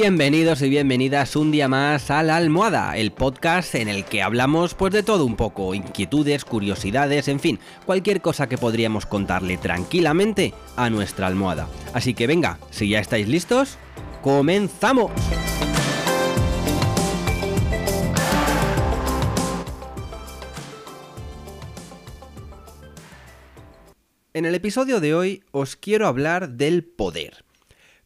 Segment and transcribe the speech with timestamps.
[0.00, 4.74] Bienvenidos y bienvenidas un día más a La Almohada, el podcast en el que hablamos
[4.74, 10.54] pues de todo un poco, inquietudes, curiosidades, en fin, cualquier cosa que podríamos contarle tranquilamente
[10.76, 11.66] a nuestra almohada.
[11.94, 13.76] Así que venga, si ya estáis listos,
[14.22, 15.10] comenzamos.
[24.32, 27.47] En el episodio de hoy os quiero hablar del poder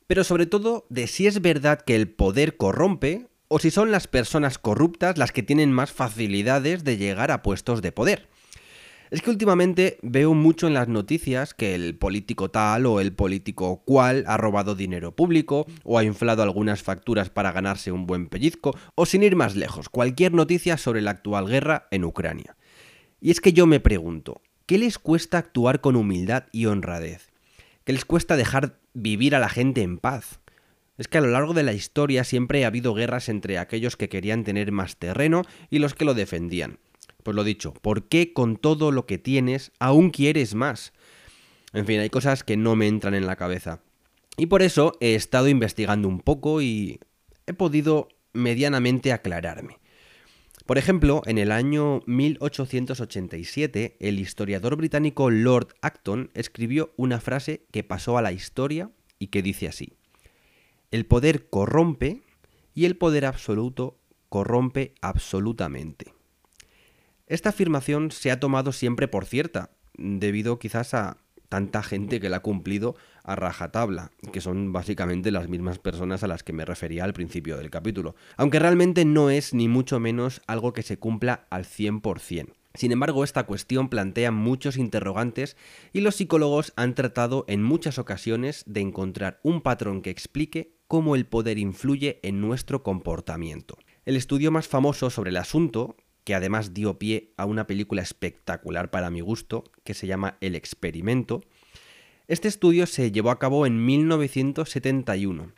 [0.07, 4.07] pero sobre todo de si es verdad que el poder corrompe o si son las
[4.07, 8.29] personas corruptas las que tienen más facilidades de llegar a puestos de poder.
[9.13, 13.83] Es que últimamente veo mucho en las noticias que el político tal o el político
[13.85, 18.75] cual ha robado dinero público o ha inflado algunas facturas para ganarse un buen pellizco
[18.95, 22.57] o sin ir más lejos, cualquier noticia sobre la actual guerra en Ucrania.
[23.21, 27.32] Y es que yo me pregunto, ¿qué les cuesta actuar con humildad y honradez?
[27.85, 30.41] ¿Qué les cuesta dejar vivir a la gente en paz.
[30.99, 34.09] Es que a lo largo de la historia siempre ha habido guerras entre aquellos que
[34.09, 36.79] querían tener más terreno y los que lo defendían.
[37.23, 40.93] Pues lo dicho, ¿por qué con todo lo que tienes aún quieres más?
[41.73, 43.81] En fin, hay cosas que no me entran en la cabeza.
[44.37, 47.01] Y por eso he estado investigando un poco y
[47.47, 49.79] he podido medianamente aclararme.
[50.67, 57.83] Por ejemplo, en el año 1887, el historiador británico Lord Acton escribió una frase que
[57.83, 59.95] pasó a la historia y que dice así.
[60.93, 62.23] El poder corrompe
[62.75, 63.99] y el poder absoluto
[64.29, 66.15] corrompe absolutamente.
[67.27, 71.19] Esta afirmación se ha tomado siempre por cierta, debido quizás a
[71.49, 76.29] tanta gente que la ha cumplido a rajatabla, que son básicamente las mismas personas a
[76.29, 80.43] las que me refería al principio del capítulo, aunque realmente no es ni mucho menos
[80.47, 82.53] algo que se cumpla al 100%.
[82.75, 85.57] Sin embargo, esta cuestión plantea muchos interrogantes
[85.93, 91.15] y los psicólogos han tratado en muchas ocasiones de encontrar un patrón que explique cómo
[91.15, 93.77] el poder influye en nuestro comportamiento.
[94.05, 98.91] El estudio más famoso sobre el asunto, que además dio pie a una película espectacular
[98.91, 101.43] para mi gusto, que se llama El experimento.
[102.33, 105.53] Este estudio se llevó a cabo en 1971.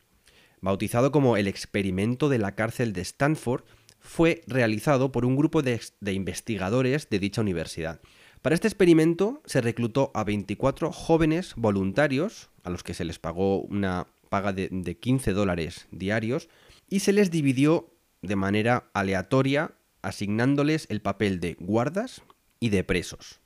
[0.60, 3.62] Bautizado como el experimento de la cárcel de Stanford,
[4.00, 8.00] fue realizado por un grupo de, investigadores de dicha universidad.
[8.42, 13.60] Para este experimento se reclutó a 24 jóvenes voluntarios, a los que se les pagó
[13.60, 16.48] una paga de, de 15 dólares diarios,
[16.90, 22.22] y se les dividió de manera aleatoria asignándoles el papel de guardas
[22.58, 23.43] y de presos.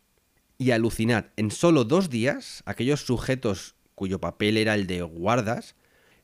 [0.58, 5.76] Y alucinad, en solo dos días, aquellos sujetos cuyo papel era el de guardas,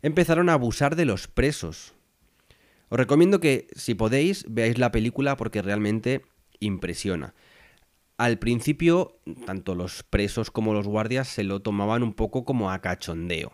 [0.03, 1.95] empezaron a abusar de los presos.
[2.89, 6.23] Os recomiendo que, si podéis, veáis la película porque realmente
[6.61, 7.34] impresiona.
[8.17, 12.81] Al principio, tanto los presos como los guardias se lo tomaban un poco como a
[12.81, 13.53] cachondeo.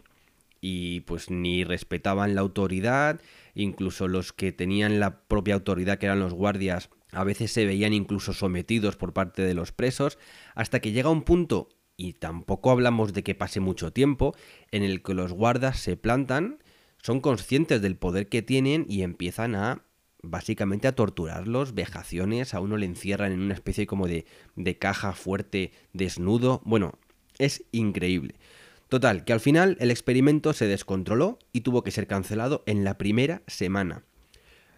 [0.60, 3.20] Y pues ni respetaban la autoridad
[3.54, 7.92] incluso los que tenían la propia autoridad, que eran los guardias, a veces se veían
[7.92, 10.18] incluso sometidos por parte de los presos,
[10.54, 14.34] hasta que llega un punto, y tampoco hablamos de que pase mucho tiempo,
[14.70, 16.62] en el que los guardas se plantan,
[17.02, 19.84] son conscientes del poder que tienen y empiezan a
[20.22, 25.12] básicamente a torturarlos, vejaciones, a uno le encierran en una especie como de, de caja
[25.12, 26.60] fuerte desnudo.
[26.64, 26.98] Bueno,
[27.38, 28.34] es increíble.
[28.88, 32.98] Total, que al final el experimento se descontroló y tuvo que ser cancelado en la
[32.98, 34.04] primera semana.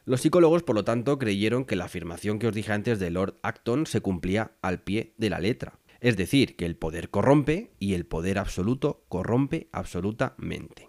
[0.04, 3.38] Los psicólogos, por lo tanto, creyeron que la afirmación que os dije antes de Lord
[3.42, 5.78] Acton se cumplía al pie de la letra.
[6.00, 10.88] Es decir, que el poder corrompe y el poder absoluto corrompe absolutamente.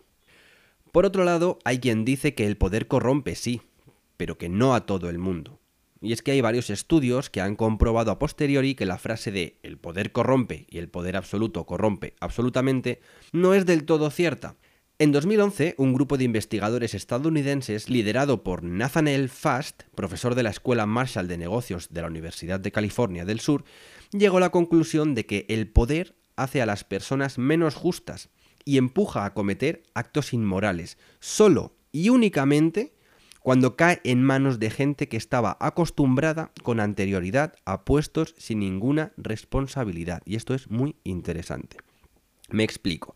[0.92, 3.62] Por otro lado, hay quien dice que el poder corrompe sí,
[4.18, 5.60] pero que no a todo el mundo.
[6.02, 9.60] Y es que hay varios estudios que han comprobado a posteriori que la frase de
[9.62, 13.00] el poder corrompe y el poder absoluto corrompe absolutamente
[13.32, 14.56] no es del todo cierta.
[15.04, 20.86] En 2011, un grupo de investigadores estadounidenses liderado por Nathaniel Fast, profesor de la Escuela
[20.86, 23.66] Marshall de Negocios de la Universidad de California del Sur,
[24.14, 28.30] llegó a la conclusión de que el poder hace a las personas menos justas
[28.64, 32.94] y empuja a cometer actos inmorales, solo y únicamente
[33.42, 39.12] cuando cae en manos de gente que estaba acostumbrada con anterioridad a puestos sin ninguna
[39.18, 40.22] responsabilidad.
[40.24, 41.76] Y esto es muy interesante.
[42.52, 43.16] Me explico.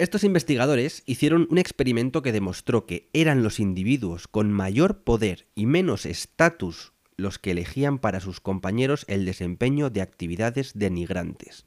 [0.00, 5.66] Estos investigadores hicieron un experimento que demostró que eran los individuos con mayor poder y
[5.66, 11.66] menos estatus los que elegían para sus compañeros el desempeño de actividades denigrantes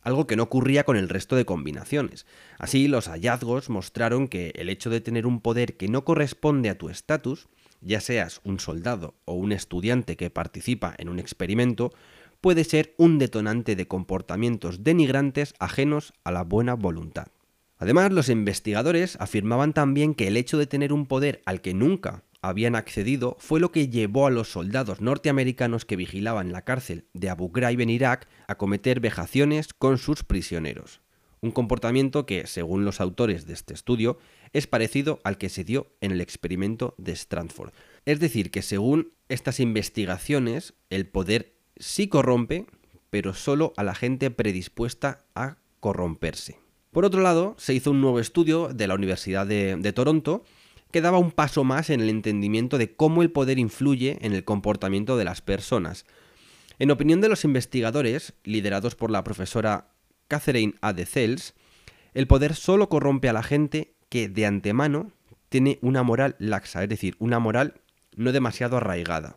[0.00, 2.26] algo que no ocurría con el resto de combinaciones.
[2.58, 6.76] Así, los hallazgos mostraron que el hecho de tener un poder que no corresponde a
[6.76, 7.48] tu estatus,
[7.80, 11.90] ya seas un soldado o un estudiante que participa en un experimento,
[12.44, 17.28] puede ser un detonante de comportamientos denigrantes ajenos a la buena voluntad.
[17.78, 22.22] Además, los investigadores afirmaban también que el hecho de tener un poder al que nunca
[22.42, 27.30] habían accedido fue lo que llevó a los soldados norteamericanos que vigilaban la cárcel de
[27.30, 31.00] Abu Ghraib en Irak a cometer vejaciones con sus prisioneros.
[31.40, 34.18] Un comportamiento que, según los autores de este estudio,
[34.52, 37.72] es parecido al que se dio en el experimento de Strandford.
[38.04, 42.66] Es decir, que según estas investigaciones, el poder sí corrompe,
[43.10, 46.58] pero solo a la gente predispuesta a corromperse.
[46.90, 50.44] Por otro lado, se hizo un nuevo estudio de la Universidad de, Toronto
[50.90, 54.44] que daba un paso más en el entendimiento de cómo el poder influye en el
[54.44, 56.06] comportamiento de las personas.
[56.78, 59.88] En opinión de los investigadores, liderados por la profesora
[60.28, 60.92] Catherine A.
[60.92, 61.54] de Cels,
[62.14, 65.10] el poder solo corrompe a la gente que de antemano
[65.48, 67.80] tiene una moral laxa, es decir, una moral
[68.14, 69.36] no demasiado arraigada.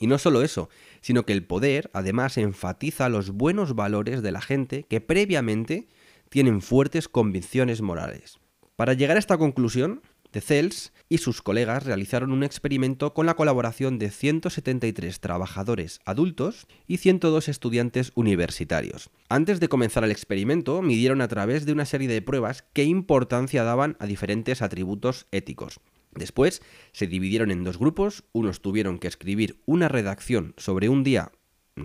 [0.00, 0.68] Y no solo eso,
[1.00, 5.88] sino que el poder además enfatiza los buenos valores de la gente que previamente
[6.28, 8.38] tienen fuertes convicciones morales.
[8.76, 10.02] Para llegar a esta conclusión,
[10.32, 16.66] de Cels y sus colegas realizaron un experimento con la colaboración de 173 trabajadores adultos
[16.86, 19.10] y 102 estudiantes universitarios.
[19.28, 23.64] Antes de comenzar el experimento, midieron a través de una serie de pruebas qué importancia
[23.64, 25.80] daban a diferentes atributos éticos.
[26.14, 26.62] Después
[26.92, 31.32] se dividieron en dos grupos, unos tuvieron que escribir una redacción sobre un día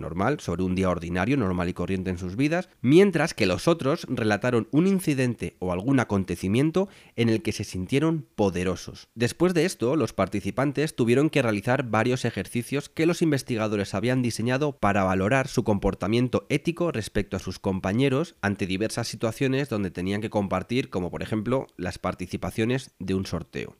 [0.00, 4.06] normal, sobre un día ordinario, normal y corriente en sus vidas, mientras que los otros
[4.08, 9.08] relataron un incidente o algún acontecimiento en el que se sintieron poderosos.
[9.14, 14.72] Después de esto, los participantes tuvieron que realizar varios ejercicios que los investigadores habían diseñado
[14.78, 20.30] para valorar su comportamiento ético respecto a sus compañeros ante diversas situaciones donde tenían que
[20.30, 23.76] compartir, como por ejemplo las participaciones de un sorteo.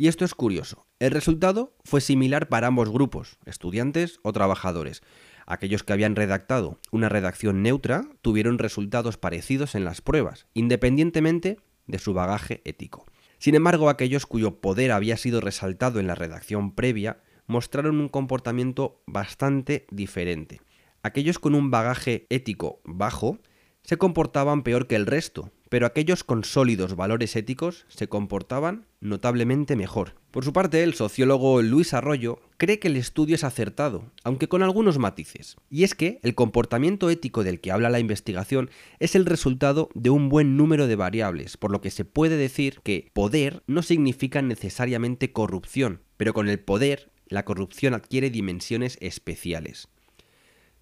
[0.00, 0.86] Y esto es curioso.
[1.00, 5.02] El resultado fue similar para ambos grupos, estudiantes o trabajadores.
[5.44, 11.58] Aquellos que habían redactado una redacción neutra tuvieron resultados parecidos en las pruebas, independientemente
[11.88, 13.06] de su bagaje ético.
[13.38, 19.02] Sin embargo, aquellos cuyo poder había sido resaltado en la redacción previa mostraron un comportamiento
[19.06, 20.60] bastante diferente.
[21.02, 23.40] Aquellos con un bagaje ético bajo
[23.82, 29.76] se comportaban peor que el resto, pero aquellos con sólidos valores éticos se comportaban notablemente
[29.76, 30.14] mejor.
[30.30, 34.62] Por su parte, el sociólogo Luis Arroyo cree que el estudio es acertado, aunque con
[34.62, 35.56] algunos matices.
[35.70, 40.10] Y es que el comportamiento ético del que habla la investigación es el resultado de
[40.10, 44.42] un buen número de variables, por lo que se puede decir que poder no significa
[44.42, 49.88] necesariamente corrupción, pero con el poder la corrupción adquiere dimensiones especiales.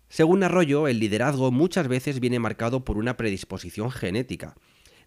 [0.09, 4.55] Según Arroyo, el liderazgo muchas veces viene marcado por una predisposición genética,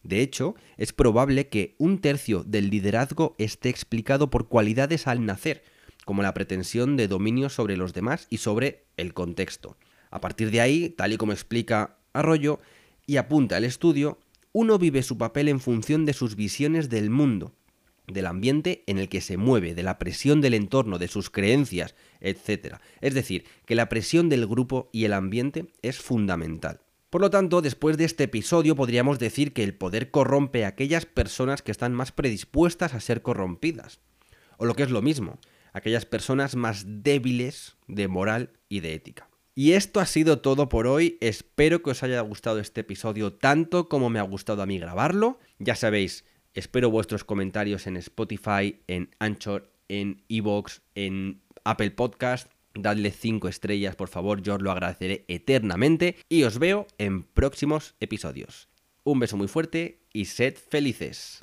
[0.04, 5.64] de hecho, es probable que un tercio del liderazgo esté explicado por cualidades al nacer,
[6.06, 9.78] como la pretensión de dominio sobre los demás y sobre el contexto.
[10.10, 12.60] A partir de ahí, tal y como explica Arroyo
[13.06, 14.20] y apunta el estudio,
[14.52, 17.54] uno vive su papel en función de sus visiones del mundo,
[18.08, 21.94] del ambiente en el que se mueve, de la presión del entorno, de sus creencias,
[22.22, 22.78] etc.
[23.02, 26.82] Es decir, que la presión del grupo y el ambiente es fundamental.
[27.10, 31.08] Por lo tanto, después de este episodio podríamos decir que el poder corrompe a aquellas
[31.08, 34.00] personas que están más predispuestas a ser corrompidas.
[34.58, 35.40] O lo que es lo mismo,
[35.74, 39.28] aquellas personas más débiles de moral y de ética.
[39.56, 41.18] Y esto ha sido todo por hoy.
[41.20, 45.40] Espero que os haya gustado este episodio tanto como me ha gustado a mí grabarlo.
[45.58, 53.12] Ya sabéis, espero vuestros comentarios en Spotify, en Anchor, en Evox, en Apple Podcast dadle
[53.12, 58.70] 5 estrellas, por favor, yo os lo agradeceré eternamente y os veo en próximos episodios.
[59.04, 61.42] Un beso muy fuerte y sed felices.